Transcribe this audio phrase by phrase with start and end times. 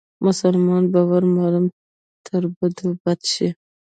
[0.25, 1.65] مسلمان به ور معلوم
[2.27, 3.47] تر بدو بد شي